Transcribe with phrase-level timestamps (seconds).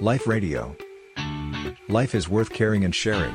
[0.00, 0.76] Life Radio.
[1.88, 3.34] Life is worth caring and sharing.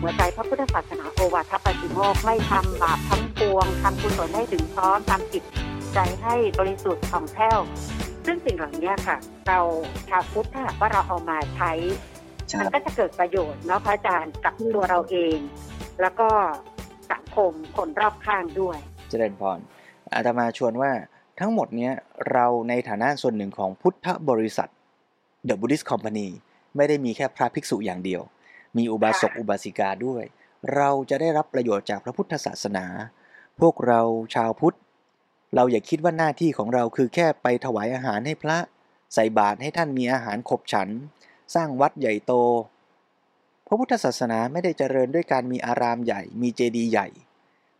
[0.00, 5.44] หัวใจพระพุทธศาสนาโอวาทปาติโมกข์ไม่ทำบาปทั้งปวงทำกุศลให้ถึงพร้อมทำจิต
[5.94, 7.60] ใจให้บริสุทธิ์ผ่องแผ้ว
[8.26, 9.16] ซึ่งสิ่งเหล่านี้ค่ะ
[9.48, 9.60] เรา
[10.08, 11.72] ชาวพุทธถ้าหากว่าเราเอามาใช้
[12.50, 15.38] ครัมันบก็จะเกิดประโยชน์เนาะพระอาจารย์กับตัวเราเอง
[16.00, 16.28] แล้วก็
[17.12, 18.78] สังคมคนรอบข้างด้วย
[19.10, 19.58] เจริญพร
[20.14, 20.92] อาตมาชวนว่า
[21.40, 21.92] ทั้งหมดเนี้ย
[22.32, 24.70] เราในฐานะส่วนหนึ่งของพุทธบริษัท
[25.48, 26.28] The Buddhist Company
[26.76, 28.22] ไม่ได้มีแค่พระภิกษุอย่างเดียว
[28.76, 30.24] มีอุบาสกอุบาสิกาด้วย
[30.74, 32.86] เราจะได้รับประโยชน์จากพระพุทธศาสนา
[33.60, 34.00] พวกเรา
[34.34, 34.76] ชาวพุทธ
[35.54, 38.58] เราอย่าคิดว่าหน้าที่ของเราคือแค่ไปถวายอาหารให้พระ
[39.14, 40.88] ใส่บาตรให้ท่านมีอาหารขบฉัน
[41.54, 42.32] สร้างวัดใหญ่โต
[43.66, 47.08] พระพุทธศาสนาไม่ได้เจริญด้วยการมีอารามใหญ่ มีเจดีย์ใหญ่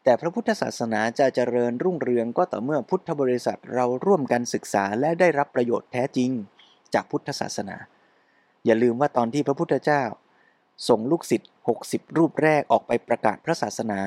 [0.05, 6.31] แต่พระพุทธศาสนาจะเจริญรุ่งเรืองก็ต่อเมื่อพุทธบริษัทเราร่วมกันศึกษาและได้รับประโยชน์แท้จริง
[6.95, 7.77] จากพุทธศาสนา
[8.67, 10.03] อย่าลืมว่าตอนที่พระพุทธเจ้า
[10.89, 11.51] ส่งลูกศิษย์
[11.85, 14.01] 60 รูปแรกออกไปประกาศพระศาสนา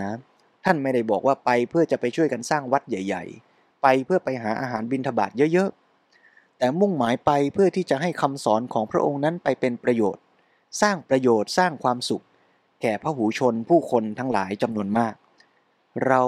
[0.66, 10.24] ท่านไม่ได้บอกว่าไปเพื่อจะไปช่วยกันสร้างวัดใหญ่ ๆ ไปเพื่อไปหาอาหารบิณฑบาตเยอะๆ แต่มุ่งหมายไปเพื่อที่จะให้คำสอนของพระองค์นั้นไปเป็นประโยชน์
[10.82, 12.24] สร้างประโยชน์สร้างความสุข
[12.82, 15.14] แก่พระหูชนผู้คนทั้งหลายจำนวนมาก
[16.08, 16.22] เรา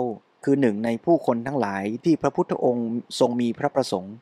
[0.43, 4.15] คือหนึ่งในผู้คนทั้งหลายที่พระพุทธองค์ทรงมีพระประสงค์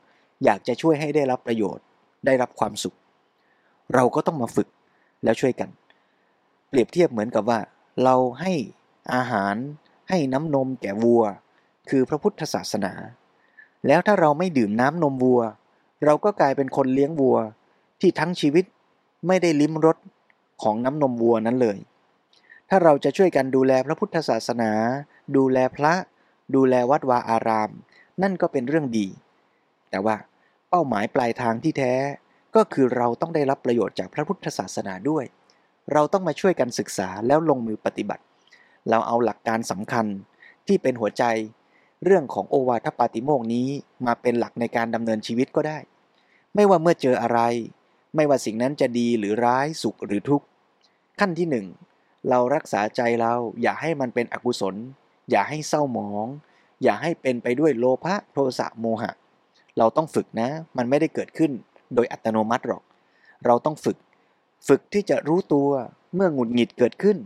[0.43, 1.85] อยากจะช่วยให้ได้รับประโยชน์
[2.25, 2.95] ได้รับความสุข
[3.93, 4.67] เราก็ต้องมาฝึก
[5.23, 5.69] แล้วช่วยกัน
[6.69, 7.59] เปรียบเทียบเหมือนกับว่า
[8.03, 8.53] เราให้
[9.13, 9.55] อาหาร
[10.09, 11.23] ให้น้ำนมแก่วัว
[11.89, 12.93] คือพระพุทธศาสนา
[13.87, 15.41] แล้วถ้าเราไม่ดื่มน้ำนมวัว
[16.05, 17.37] เราก็กลายเป็นคนเลี้ยงวัว
[18.01, 18.65] ที่ทั้งชีวิต
[19.27, 19.97] ไม่ได้ลิ้มรส
[20.63, 21.77] ของน้ำนมวัวนั้นเลย
[22.75, 24.71] ถ้าเราจะช่วยกันดูแลพระพุทธศาสนา
[25.37, 25.93] ดูแลพระ
[26.55, 27.71] ดูแลวัดวาอาราม
[28.21, 29.07] นั่นก็เป็นเรื่องดี
[29.89, 30.15] แต่ว่า
[30.69, 31.93] เป้าหมายปลายทางที่แท้
[32.55, 35.25] ก็คือเราต้องได้รับประโยชน์จากพระพุทธศาสนาด้วย
[35.93, 38.23] เราต้องมาช่วยกันศึกษาแล้วลงมือปฏิบัติ
[38.89, 40.05] เราเอาหลักการสำคัญ
[40.67, 41.23] ที่เป็นหัวใจ
[42.03, 43.67] เรื่องของโอวาทปาติโมกนี้
[44.05, 45.77] มาเป็นหลักในการดำเนินชีวิตก็ได้
[46.55, 47.39] ไม่ว่าเมื่อเจออะไร
[48.15, 50.45] ไม่ว่าสิ่งนั้นจะดีหรือร้ายสุขหรือทุกข์
[51.19, 51.67] ขั้นที่หนึ่ง
[52.29, 54.75] เรารักษาใจเรา อย่าให้มันเป็นอกุศล
[55.31, 56.27] อย่าให้เศร้าหมอง
[56.83, 59.11] อย่าให้เป็นไปด้วยโลภะโทสะโมหะ
[59.77, 61.51] เราต้องฝึกนะ มันไม่ได้เกิดขึ้น
[61.95, 62.83] โดยอัตโนมัติหรอก
[63.45, 63.97] เราต้องฝึก
[64.67, 65.69] ฝึกที่จะรู้ตัว
[66.15, 67.17] เมื่อหงุดหงิดเกิดขึ้น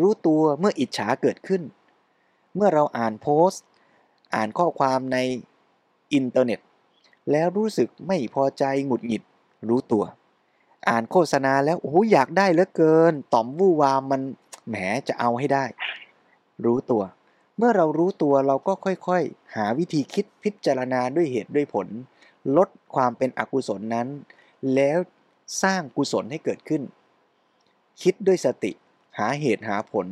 [0.00, 1.62] รู้ตัวเมื่ออิจฉาเกิดขึ้น
[2.54, 3.62] เมื่อเราอ่านโพสต์
[4.34, 5.18] อ่านข้อความใน
[6.14, 6.60] อินเทอร์เน็ต
[7.30, 9.22] แล้วรู้สึกไม่พอใจหงุดหงิด
[9.68, 10.04] รู้ตัว
[10.88, 14.22] อ่านโฆษณาแล้วโอ้อยากได้เหลือเกิน ต่อมวู่วามมัน
[14.68, 14.76] แหม
[15.08, 15.64] จะเอาให้ได้
[16.64, 17.02] รู้ตัว
[17.56, 21.88] เมื่อเรารู้ตัวเราก็ค่อยๆ หาวิธีคิดพิจารณาด้วยเหตุด้วยผล
[22.56, 24.08] ลดความเป็นอกุศลนั้น
[24.74, 24.98] แล้ว
[25.62, 26.82] สร้างกุศลให้เกิดขึ้น
[28.02, 28.72] คิดด้วยสติ
[29.18, 30.06] หาเหตุหาผล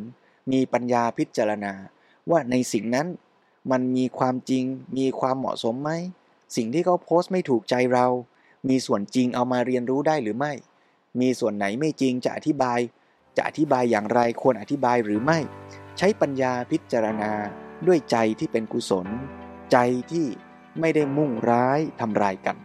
[0.53, 1.72] มีปัญญาพิจารณา
[2.30, 3.06] ว่าในสิ่งนั้น
[3.70, 4.64] มันมีความจริง
[4.98, 5.91] มีความเหมาะสมไหม
[6.56, 8.06] สิ่งที่เขาโพสต์ไม่ถูกใจเรา
[8.69, 10.53] มีส่วนจริงเอามาเรียนรู้ได้หรือไม่
[11.21, 12.81] มีส่วนไหนไม่จริงจะอธิบาย
[13.37, 15.38] จะอธิบายอย่างไรควรอธิบายหรือไม่
[15.98, 17.32] ใช้ปัญญาพิจารณา
[17.87, 19.06] ด้วยใจที่เป็นกุศล
[19.72, 19.76] ใจ
[20.12, 20.26] ที่
[20.81, 22.56] ไม่ได้มุ่งร้ายทำลายกัน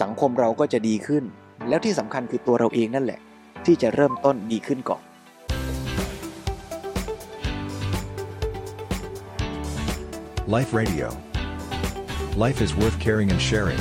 [0.00, 1.24] สังคมเราก็จะดีขึ้น
[1.68, 3.20] แล้วที่สำคัญคือตัวเราเองนั่นแหละ
[3.66, 5.02] ที่จะเริ่มต้นดีขึ้นก่อน
[10.56, 11.08] Life Radio.
[12.44, 13.80] Life is worth caring and sharing.